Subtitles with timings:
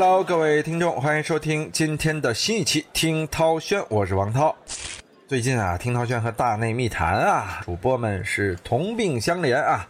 [0.00, 4.54] Hello，各位听众，欢迎收听今天的新一期《听涛轩》，我是王涛。
[5.26, 9.84] 最近啊，听涛轩和大内密谈啊，主播们是同病相怜啊，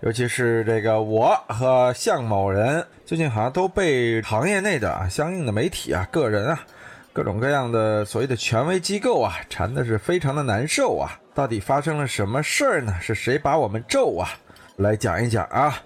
[0.00, 6.64] 尤其是这个我和向某人，最近好像都被行业内的啊相应的媒体啊、个人啊、
[7.12, 11.20] 各种各样的所谓的权威机构啊，缠的是非常的难受啊。
[11.34, 12.96] 到底发生了什么事儿呢？
[12.98, 14.30] 是谁把我们咒啊？
[14.76, 15.82] 来讲一讲啊。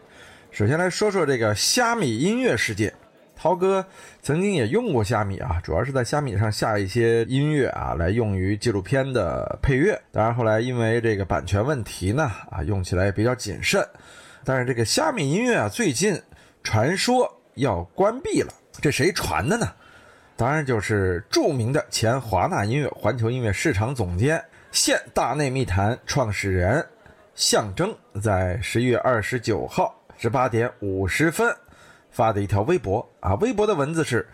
[0.53, 2.95] 首先来说说这个虾米音乐世界。
[3.45, 3.85] 涛哥
[4.23, 10.01] 曾经也用过虾米啊，主要是在虾米上下一些音乐啊，来用于纪录片的配乐。
[10.11, 13.87] 当然后来因为这个版权问题呢，啊，用起来也比较谨慎。
[14.45, 16.19] 但是这个虾米音乐啊，最近
[16.63, 19.71] 传说要关闭了，这谁传的呢？
[20.37, 24.43] 当然就是著名的前华纳音乐环球音乐市场总监、
[24.73, 26.83] 现大内密谈创始人
[27.35, 31.55] 象征，在十一月二十九号十八点五十分。
[32.15, 34.27] 发的一条微博啊，微博的文字是：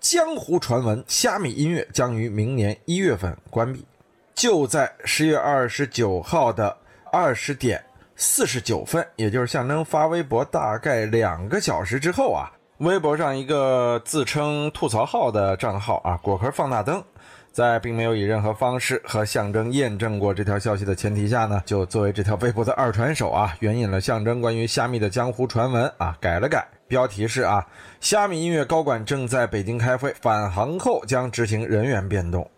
[0.00, 3.84] 江湖传闻，虾米音乐将于明年一月份关闭。
[4.32, 6.74] 就在十月二十九号的
[7.12, 17.02] 二十点四十九分，也就是象征发微博大概两个小时之后啊，微博上一个自称吐槽号的账号啊，果壳放大灯。
[17.50, 27.66] 在并没有以任何方式和象征验证过这条消息的前提下呢，就作为这条微博的二传手啊，援引了象征关于虾米的江湖传闻啊，改了改，标题是啊，
[28.00, 32.48] 虾米音乐高管正在北京开会，返航后将执行人员变动。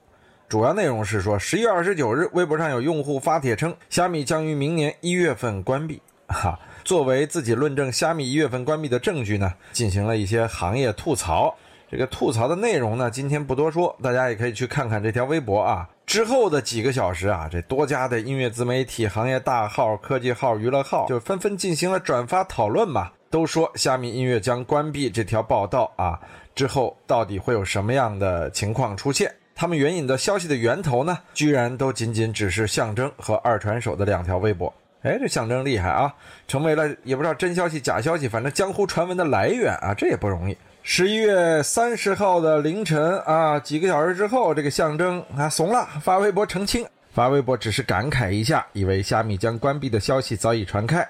[0.48, 6.00] 主要内容是说，十一月二十九日，微博上有用户发帖称，虾米将于明年一月份关闭。
[6.26, 11.55] 哈，作为自己论证虾米一月份关闭的证据呢，进行了一些行业吐槽。
[11.90, 15.88] 这个吐槽的内容呢，今天不多说，大家也可以去看看这条微博啊。
[16.05, 26.18] 之后的几个小时啊，这多家的音乐自媒体、行业大号、科技号、娱乐号就纷纷进行了转发讨论嘛，都说虾米音乐将关闭这条报道啊。
[26.55, 29.33] 之后到底会有什么样的情况出现？
[29.55, 34.72] 他们援引的消息的源头呢，居然都仅仅只是象征和二传手的两条微博。
[35.02, 36.12] 哎，这象征厉害啊，
[36.48, 40.56] 成为了也不知道真消息假消息，反正江湖传闻的来源啊，这也不容易。
[40.83, 51.08] 十一月三十号的凌晨啊，几个小时之后，这个象征啊怂了，发微博澄清，发微博只是感慨一下，以为虾米将关闭的消息早已传开，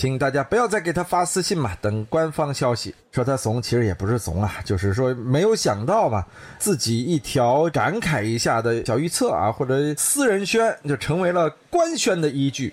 [0.00, 2.94] 请大家不要再给他发私信嘛，等官方消息。
[3.12, 6.24] 说他怂，其实也不是怂啊，就是说没有想到嘛，
[6.58, 12.72] 自己一条感慨一下的小预测啊，或者私人宣，就成为了官宣的依据，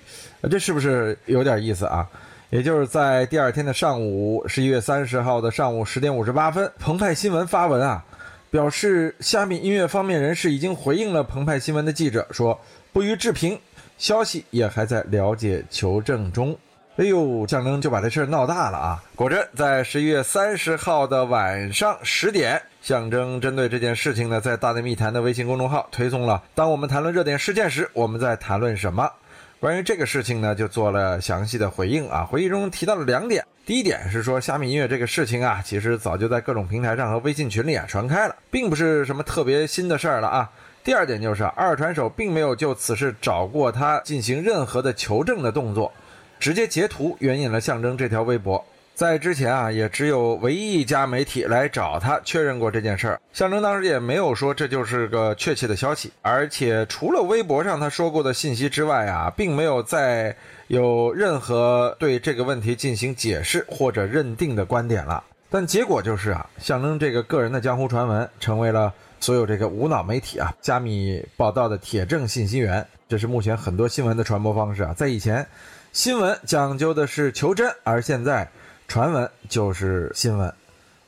[0.49, 2.07] 这是不是有点意思啊？
[2.49, 8.01] 也就是在第二天的上午，十一月三十号的上午十点五十八分，澎湃新闻发文啊，
[8.49, 12.57] 表示虾米音乐方面人士已经回应了澎湃新闻的记者，说
[12.93, 13.59] 不予置评，
[13.97, 16.57] 消息也还在了解求证中。
[16.97, 19.03] 哎呦，象征就把这事儿闹大了啊！
[19.15, 29.07] 果真，在十一月三十号的晚上十点，象征针对这件事情呢，在大内密谈的微信公众号推送了：当我们谈论热点事件时，我们在谈论什么？
[29.59, 32.23] 关于这个事情呢，就做了详细的回应啊。
[32.23, 40.49] 回忆中提到了两点，第一点是说虾米音乐这个事情啊，其实早就在各种平台上和微信群里啊传开了，并不是什么特别新的事儿了啊。
[40.83, 45.93] 第二点就是二传手并没有就此事找过他进行任何的求证的动作，
[46.39, 48.63] 直接截图援引了象征这条微博。
[48.93, 53.21] 在之前啊，也只有唯一一家媒体来找他确认过这件事儿。
[53.31, 65.23] 象征当时也没有说这就是个确切的消息，而且除了微博上他说过的信息之外啊，并没有再有任何对这个问题进行解释或者认定的观点了。
[65.51, 72.83] 但结果就是啊，象征这个个人的江湖传闻成为了所有这个无脑媒体啊，加密报道的铁证信息源。
[73.07, 74.93] 这是目前很多新闻的传播方式啊。
[74.93, 75.47] 在以前，
[75.91, 78.47] 新闻讲究的是求真，而现在。
[78.89, 80.47] 传闻就是新闻，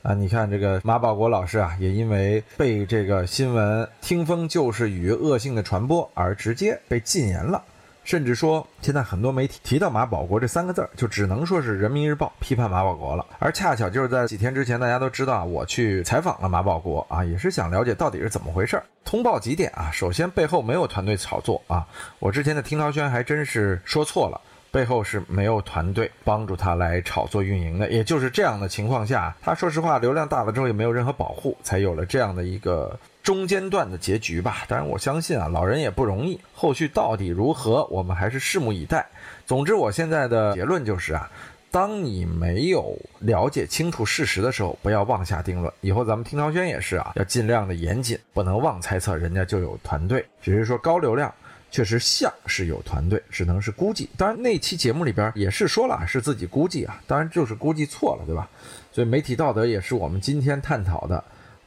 [0.02, 7.64] 啊，你看这个马保国老师啊，也因为被这个新闻听风就是雨、恶性的传播而直接被禁言了，
[8.04, 13.24] 甚至说现在很多媒体提到马保国这三个字儿，就只能说是人民日报批判马保国了。
[13.38, 18.84] 而恰巧就是在几天之前，大家都知道我去采访了马保国啊，也是想了解到底是怎么回事儿。
[19.06, 19.90] 通报几点啊？
[19.90, 21.88] 首先背后没有团队炒作啊，
[22.18, 24.38] 我之前的听涛轩还真是说错了。
[24.70, 34.58] 背后是没有团队帮助他来炒作运营的，也就是这样的情况下，他说实话，流量大了之后也没有任何保护，才有了这样的一个中间段的结局吧。
[34.68, 39.04] 当然，我相信啊，老人也不容易，后续到底如何，我们还是拭目以待。
[39.44, 41.28] 总之，我现在的结论就是啊，
[41.72, 45.72] 当你没有了解清楚事实的时候，不要妄下定论。
[45.80, 51.34] 以后咱们听涛轩也是啊，要尽量的严谨，不能妄猜测人家就有团队，只是说高流量。
[51.70, 54.08] 确实像是有团队，只能是估计。
[54.16, 58.48] 当然那期节目里边也是说了是自己估计啊，当然就是估计错了，对吧？
[58.92, 61.22] 所以媒体道德也是我们今天探讨的，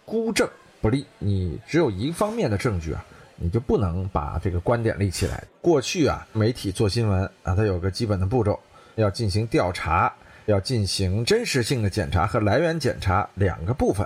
[0.05, 0.47] 孤证
[0.81, 1.05] 不立。
[1.19, 3.05] 你只有一方面的证据啊，
[3.37, 5.43] 你就不能把这个观点立起来。
[5.61, 8.59] 过去啊，媒体做新闻啊，它有个基本的步骤，
[8.95, 10.13] 要进行调查，
[10.45, 14.05] 要进行真实性的检查和来源检查两个部分。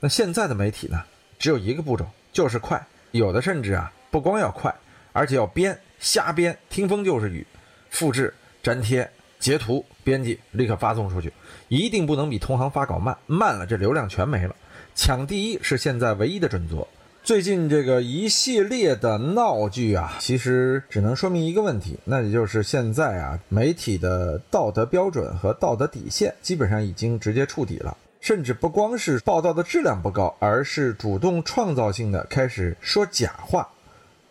[0.00, 1.02] 那现在的媒体呢，
[1.38, 2.84] 只有一个步骤，就是快。
[3.12, 4.74] 有的甚至啊，不光要快，
[5.16, 7.46] 而且要编，瞎编，听风就是雨，
[7.88, 11.32] 复制、粘贴、截图、编辑，立刻发送出去，
[11.68, 14.54] 一定不能比同行发稿慢，慢了这流量全没了。
[14.94, 16.86] 抢第一是现在唯一的准则。
[17.24, 27.96] 最近这个一系列的闹剧啊，其实只能说明一个问题，那也就是现在啊，媒体的道德标准和道德底线基本上已经直接触底了。
[28.20, 33.66] 甚至不光是报道的质量不高，而是主动创造性的开始说假话。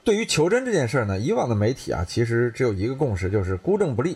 [0.05, 4.15] 对于求真这件事儿呢，以往的媒体啊，其实只有一个共识，就是孤证不立，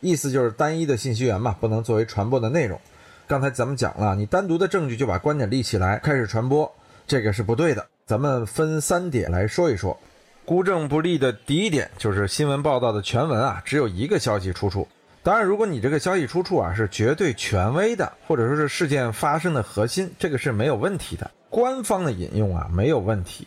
[0.00, 2.80] 意思就是单一的信息源嘛，不能作为传播的内容。
[3.26, 6.74] 刚才咱们讲了，你单独的证据就把观点立起来开始传播，
[7.06, 7.86] 这个是不对的。
[8.06, 9.98] 咱们分三点来说一说，
[10.46, 14.88] 孤证不立的第一点就是新闻报道的全文啊，只有一个消息出处。
[15.22, 21.30] 当然，如果你这个消息出处啊是绝对权威的，或者说是事件发生的核心，这个是没有问题的。
[21.50, 23.46] 官方的引用啊没有问题。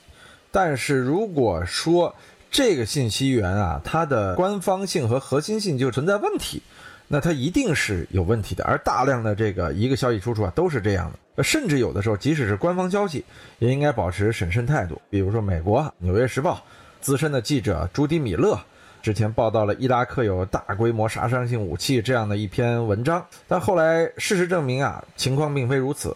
[0.52, 2.16] 但是如果说
[2.52, 6.62] 这个信息源啊它的官方性和核心性就存在问题，
[7.08, 8.64] 那它一定是有问题的。
[8.64, 13.24] 而大量的这个一个消息出处啊都是这样的，甚至有的时候即使是官方消息，
[13.60, 15.00] 也应该保持审慎态度。
[15.10, 16.56] 比如说美国《纽约时报》
[17.00, 18.60] 资深的记者朱迪米勒。
[19.02, 26.14] 之前报道了伊拉克有大规模杀伤性武器这样的一篇文章，但后来事实证明啊，情况并非如此。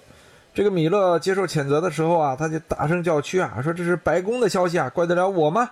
[0.53, 5.69] 这个米勒接受谴责的时候啊，他就大声叫屈啊，说这是白宫的消息啊，怪得了我吗？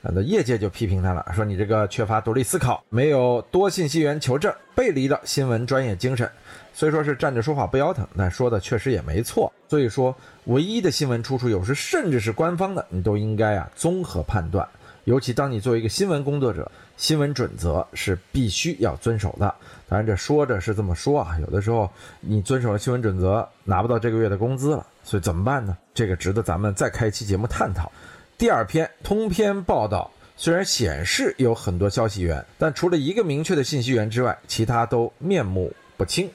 [0.00, 6.28] 那业界就批评他了，说你这个缺乏独立思考，没有多信息源求证，背离了新闻专业精神。
[6.72, 9.52] 虽说是站着说话不腰疼，但说的确实也没错。
[9.68, 14.66] 所以说，唯一的新闻出处有时甚至是官方的，你都应该啊综合判断。
[15.04, 16.68] 尤其当你作为一个新闻工作者，
[17.02, 19.52] 新闻准则是必须要遵守的。
[19.88, 21.90] 当然，这说着是这么说啊，有的时候
[22.20, 25.76] 你遵守了新闻准则，拿不到这个月的工资了，所以怎么办呢？
[25.92, 27.90] 这个值得咱们再开一期节目探讨。
[28.38, 36.30] 第二篇通篇报道虽然显示有很多消息源，但除了一个明确的信息源之外，其他都面目不清。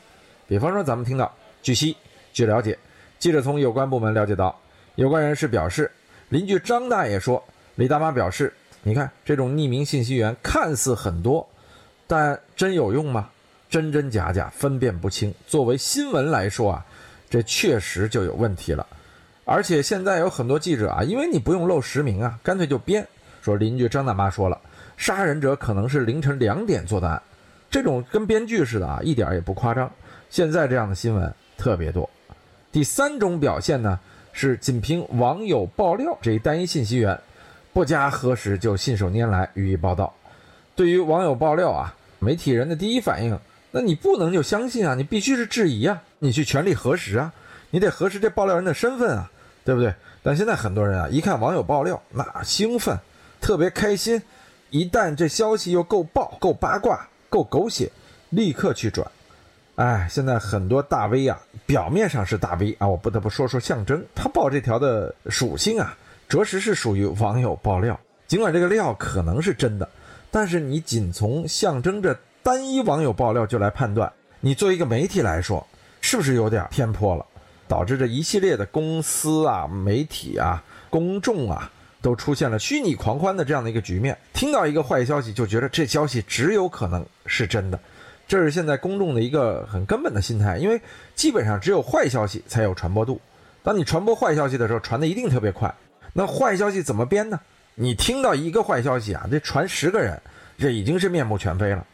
[0.50, 1.96] 比方说，咱们听到，据悉，
[2.34, 2.78] 据了解，
[3.20, 4.54] 记者从有关部门了解到，
[4.96, 5.90] 有关人士表示，
[6.28, 7.42] 邻居张大爷说。
[7.76, 8.52] 李大妈表示
[8.84, 11.46] ：“你看，这种匿名信息源看似很多，
[12.08, 13.30] 但真有用吗？
[13.70, 15.34] 真真假假分辨不清。
[15.46, 16.86] 作为新闻来说啊，
[17.30, 18.88] 这确实就有问题了。
[19.44, 23.06] 而且现在有很多记者啊，因为你不用露实名啊，干脆就编
[23.42, 24.58] 说邻居张大妈说了，
[24.96, 27.22] 杀人者可能是凌晨两点做的案，
[27.70, 29.92] 这种跟编剧似的啊，一点也不夸张。
[30.30, 32.10] 现在这样的新闻特别多。
[32.72, 34.00] 第三种表现呢，
[34.32, 37.20] 是仅凭网友爆料这一单一信息源。”
[37.78, 40.12] 不加核实就信手拈来予以报道，
[40.76, 47.32] 对于网友爆料啊，媒体人的第一反应，那你不能就相信啊，你必须是质疑啊，你去全力核实啊，
[47.70, 49.30] 你得核实这爆料人的身份啊，
[49.64, 49.94] 对不对？
[50.24, 52.98] 但现在很多人啊，一看网友爆料，那兴奋，
[53.40, 54.20] 特别开心，
[54.72, 57.92] 一旦这消息又够爆、够八卦、够狗血，
[58.32, 59.08] 立刻去转。
[59.76, 65.96] 哎，现在很多大 V 啊，表面上是大 V 啊，我不得不说说象征，他爆这条的属性啊。
[66.28, 69.90] 着实是属于网友爆料，尽管这个料可能是真的，
[70.30, 75.66] 但是你仅从象征着单一网友爆料就来判断，你作为一个媒体来说，
[76.02, 77.26] 是不是有点偏颇了？
[77.68, 81.70] 导致这一系列的公司啊、媒体啊、公众啊，
[82.02, 84.18] 都出现了虚拟狂欢的这样的一个局面。
[84.34, 87.78] 听到一个坏消息，就觉得这消息只有可能是真的，
[88.26, 90.82] 这是现在公众的一个很根本的心态，因为
[91.14, 93.20] 基本上只有坏消息才有传播度。
[93.64, 95.74] 当你传播坏消息的时候，传的一定特别快。
[96.14, 97.40] 那坏消息怎么编呢？
[97.76, 100.20] 你听到一个坏消息啊，这传十个人，
[100.58, 101.86] 这已经是面目全非了。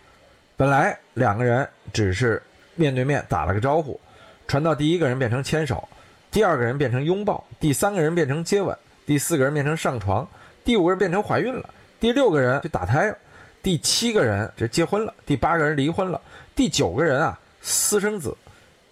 [0.56, 2.42] 本来两个人只是
[2.76, 4.00] 面对面打了个招呼，
[4.48, 5.88] 传到第一个人变成牵手，
[6.32, 10.26] 第二个人变成拥抱，第三个人变成接吻，第四个人变成上床，
[10.64, 13.18] 第五个人变成怀孕了，第六个人就打胎了，
[13.62, 16.22] 第七个人这结婚了，第八个人离婚了，
[16.56, 18.34] 第九个人啊私生子，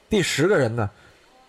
[0.10, 0.90] 第十个人呢，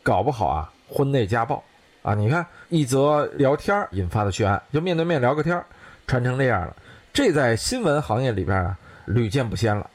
[0.04, 1.64] 搞不好啊婚内家暴。
[2.02, 5.64] 啊，你看一则聊天引发的血案，就面对面聊个天
[6.06, 6.76] 传成这样了，
[7.12, 9.88] 这在新闻行业里边啊屡见不鲜了。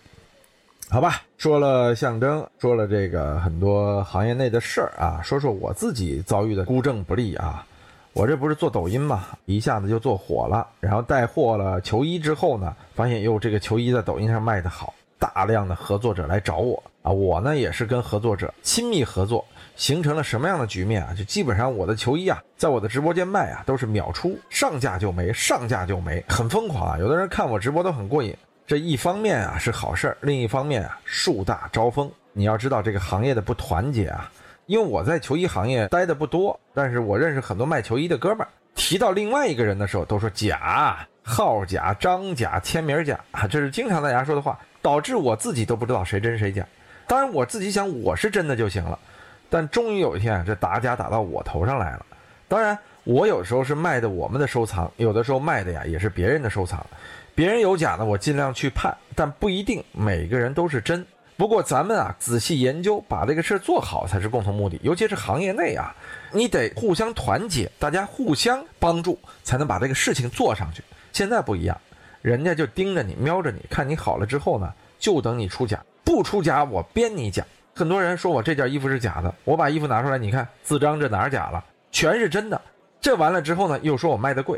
[0.90, 7.66] 好吧，说了象征，说了这个很多行业内的事儿啊，说说我自己遭遇的孤证不立啊。
[8.14, 19.46] 我这不是做抖音嘛，一下子就做火了，然后带货了球衣之后呢，发现哟，这个球衣在抖音上卖的好，大量的合作者来找我啊，我呢也是跟合作者亲密合作，
[19.78, 21.14] 形成了什么样的局面啊？
[21.18, 26.98] 就基本上我的球衣啊，在我的直播间卖啊，都是秒出，上架就没，上架就没，很疯狂啊！
[27.00, 28.36] 有的人看我直播都很过瘾，
[28.66, 32.12] 这一方面啊是好事儿，另一方面啊树大招风。
[32.34, 34.30] 你要知道这个行业的不团结啊。
[34.66, 38.50] 因为我在球衣行业待的不多，但是我认识很多卖球衣的哥们儿。
[38.76, 46.68] 提到另外一个人的时候，都说假号假、张假、签名假啊，这是经常大家说的话，导致我自己都不知道谁真谁假。
[47.08, 49.00] 当然我自己想我是真的就行了，
[49.50, 52.06] 但终于有一天这打假打到我头上来了。
[52.50, 56.86] 当然我有时候是卖的我们的收藏，有的时候卖的呀也是别人的收藏。
[57.34, 61.06] 别人有假呢，我尽量去判，但不一定每个人都是真。
[61.38, 64.80] 不过咱们啊，仔细研究，把这个事儿做好才是共同目的。
[64.82, 65.96] 尤其是行业内啊，
[66.32, 70.84] 你得互相团结，大家互相帮助，才能把这个事情做上去。
[71.14, 71.80] 现在不一样，
[72.24, 77.44] 人家就盯着你，瞄着你，看你好了之后呢，就等你出假，不出假我编你假。
[77.76, 81.62] 很多人说我这件衣服是假的，我把衣服拿出来，你看字张这哪儿假了？
[81.92, 82.60] 全是真的。
[83.02, 84.58] 这完了之后呢，又说我卖的贵。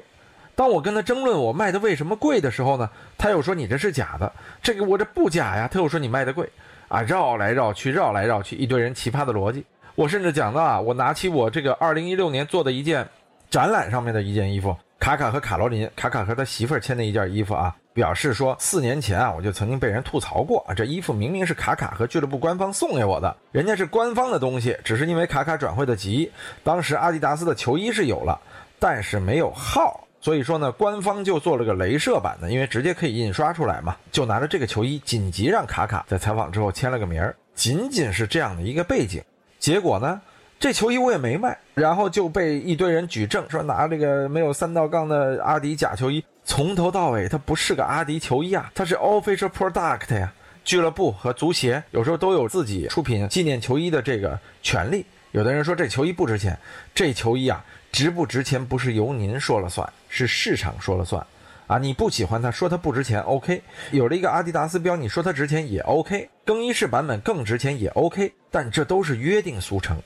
[0.53, 2.87] 当我跟他争论我卖的为什么贵的时候呢，
[3.17, 4.31] 他又说你这是假的。
[4.61, 6.47] 这个我这不假呀，他又说你卖的贵。
[6.87, 9.65] 啊，绕来绕去，绕来绕去，一堆人奇葩的逻辑。
[9.95, 13.07] 我甚至讲到啊，我拿起我这个二零一六年做的一件
[13.49, 26.31] 展览上面的一件衣服，卡卡和卡罗琳，卡卡和他媳妇儿签的一件衣服啊，表示说四年前啊，我就曾经被人吐槽过啊，这衣服明明是卡卡和俱乐部官方送给我的，人家是官方的东西，只是因为卡卡转会的急，
[26.63, 28.39] 当时阿迪达斯的球衣是有了，
[28.79, 30.07] 但是没有号。
[30.21, 39.21] 所以说呢，官方就做了个镭射版的，因为直接可以印刷出来嘛，就拿着这个球衣紧急让卡卡在采访之后签了个名儿，仅仅是这样的一个背景。
[39.59, 40.21] 结果呢，
[40.59, 50.33] 这球衣我也没卖，然后就被一堆人举证说拿这个没有三道杠的阿迪假球衣，从头到尾它不是个阿迪球衣啊，它是 official product 呀。
[50.65, 55.05] 俱乐部和足协有时候都有自己出品纪念球衣的这个权利。
[55.31, 56.59] 有的人说这球衣不值钱，
[56.93, 57.63] 这球衣啊。
[57.91, 61.25] 值不值钱不是由您说了算，是市场说了算，
[61.65, 63.63] 啊，你不喜欢它，说它不值钱，OK。
[63.89, 66.29] 有了一个阿迪达斯标，你说它值钱也 OK。
[66.45, 69.97] 更衣室版本更值钱也 OK，但这都是约定俗成。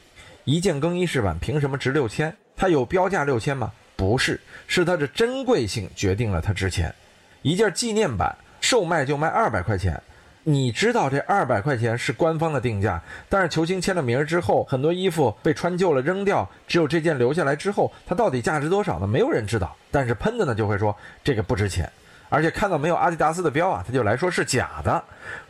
[0.46, 2.36] 一件更衣室版凭什么值六千？
[2.56, 3.72] 它有标价六千吗？
[3.96, 6.94] 不是，是它的珍贵性决定了它值钱。
[7.42, 10.02] 一件纪念版售卖就卖二百块钱。
[10.46, 19.08] 你知道这二百块钱是官方的定价，但是球星签了名之后，很多衣服被穿旧了扔掉，只有这件留下来之后，它到底价值多少呢？
[19.08, 19.74] 没有人知道。
[19.90, 21.90] 但是喷子呢就会说这个不值钱，
[22.28, 25.02] 而且看到没有阿迪达斯的标啊，他就来说是假的，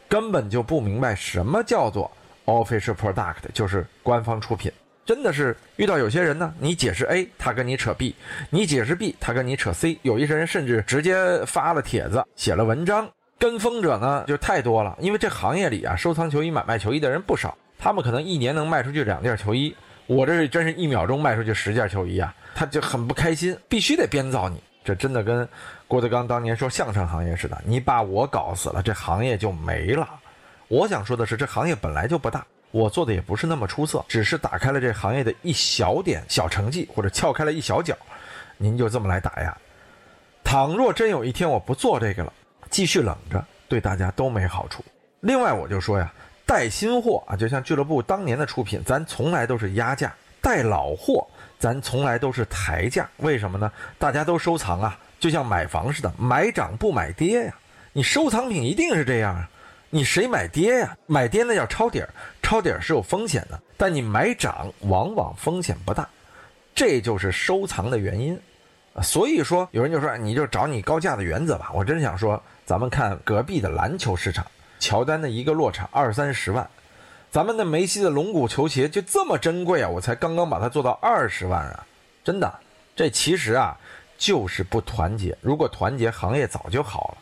[0.08, 2.12] 根本就不明白什么叫做
[2.46, 4.72] official product，就是官方出品。
[5.06, 8.14] 真的是遇到有些人呢，你解释 A，他跟你扯 B；
[8.50, 9.98] 你解释 B，他跟你扯 C。
[10.02, 13.10] 有一些人甚至直接发了帖子，写了文章。
[13.40, 19.76] 跟风者呢就太多了，因为这行业里啊，收藏球衣、买卖球衣的人不少，他们可能一年能卖出去两件球衣，
[20.08, 24.64] 我这是真是一秒钟卖出去十件球衣啊，他就很不开心，必须得编造你。
[24.86, 25.46] 这真的跟
[25.90, 30.08] 郭德纲当年说相声行业似的，你把我搞死了，这行业就没了。
[30.70, 37.96] 我想说的是，这行业本来就不大，我做的也不是那么出色，只是打开了这行业的一小点小成绩，或者撬开了一小角，
[38.58, 39.56] 您就这么来打呀？
[40.44, 42.34] 倘若真有一天我不做这个了。
[42.72, 44.84] 继续冷着，对大家都没好处。
[45.20, 46.12] 另外，我就说呀，
[46.48, 50.10] 带新货啊，就像俱乐部当年的出品，咱从来都是压价；
[50.42, 51.28] 带老货，
[51.60, 53.08] 咱从来都是抬价。
[53.18, 53.72] 为什么呢？
[54.00, 57.54] 大家都收藏啊，就像买房似的，买涨不买跌呀。
[57.92, 59.48] 你收藏品一定是这样啊，
[59.92, 60.98] 你谁买跌呀？
[61.06, 62.10] 买跌那叫抄底儿，
[62.54, 63.60] 抄底是有风险的。
[63.78, 66.08] 但你买涨，往往风险不大，
[66.76, 68.40] 这就是收藏的原因。
[69.02, 71.72] 所以说，有人就说，你就找你高价的原则吧。
[71.74, 72.40] 我真想说。
[72.66, 74.46] 咱们看隔壁的篮球市场，
[74.80, 76.70] 乔丹的一个落场二三十万，
[77.30, 79.90] 咱们的梅西的龙骨球鞋就这么珍贵啊！
[79.90, 81.86] 我才刚刚把它做到二十万啊！
[82.24, 82.60] 真的，
[82.96, 83.78] 这其实啊
[84.18, 85.38] 就是不团结。
[85.42, 87.18] 如果团结，行业早就好了。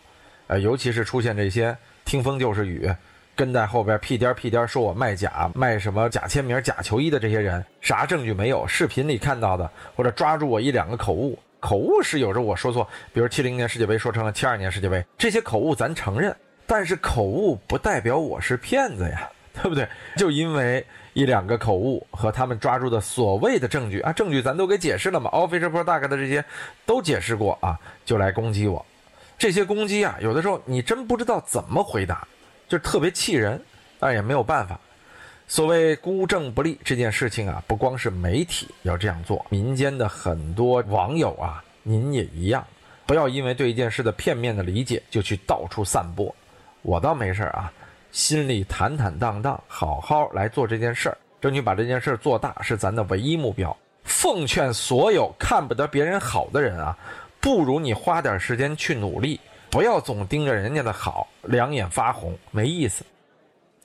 [0.45, 2.93] 呃，尤其是出现这些听风就是雨，
[3.41, 8.67] 跟在后边屁颠屁颠说我卖假、卖什么假签名、假球衣的这些人，啥证据没有？
[8.67, 11.39] 视频里看到的，或者抓住我一两个口误。
[11.59, 16.35] 口误是有时候我说错，比如七零年世界杯说成了七二年世界杯，这些口误咱承认，
[16.67, 19.87] 但是口误不代表我是骗子呀，对不对？
[20.15, 26.45] 就因为一两个口误和他们抓住的所谓的证据啊，证据咱都给解释了嘛，official product 的这些
[26.85, 28.85] 都解释过啊，就来攻击我，
[29.35, 32.27] 这些攻击啊，有的时候你真不知道怎么回答，
[32.71, 33.61] 就特别气人，
[33.99, 34.79] 但也没有办法。
[35.45, 42.65] 所谓孤证不立这件事情啊，不光是媒体要这样做，民间的很多网友啊，您也一样，
[43.05, 46.33] 不要因为对一件事的片面的理解就去到处散播。
[46.81, 47.69] 我倒没事啊，
[48.13, 53.75] 心里坦坦荡荡，好好来做这件事儿，争取把这件事儿做大，是咱的唯一目标。
[54.05, 56.97] 奉劝所有看不得别人好的人啊，
[57.41, 59.37] 不如你花点时间去努力，
[59.71, 63.05] 不要总盯着人家的好，两眼发红，没意思。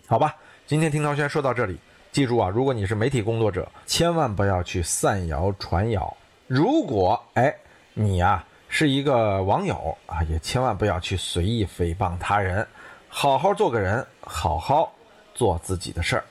[0.09, 0.35] 好吧，
[0.67, 1.79] 今天听涛轩说到这里，
[2.11, 6.15] 记住啊，如果你是媒体工作者，千万不要去散谣传谣。
[6.49, 7.55] 如果哎，
[7.95, 12.67] 你呀是一个网友啊，也千万不要去随意诽谤他人，
[13.09, 14.93] 好好做个人，好好
[15.37, 16.25] 做自己的事儿。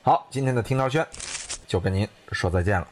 [0.00, 1.06] 好，今天的听涛轩
[1.66, 2.88] 就跟您说再见了。